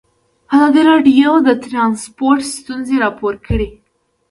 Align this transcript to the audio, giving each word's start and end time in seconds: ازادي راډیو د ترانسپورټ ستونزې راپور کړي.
ازادي 0.55 0.81
راډیو 0.89 1.31
د 1.47 1.49
ترانسپورټ 1.65 2.39
ستونزې 2.57 2.95
راپور 3.03 3.33
کړي. 3.47 3.67